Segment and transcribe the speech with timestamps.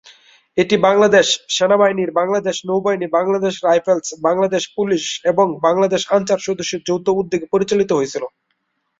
[0.57, 1.27] এটি বাংলাদেশ
[1.49, 8.27] সেনাবাহিনীর, বাংলাদেশ নৌবাহিনী, বাংলাদেশ রাইফেলস, বাংলাদেশ পুলিশ এবং বাংলাদেশ আনসার সদস্যদের যৌথ উদ্যোগে পরিচালিত হয়েছিলো।